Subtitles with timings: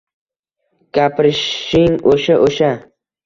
[0.97, 2.71] Gapirishing o`sha-o`sha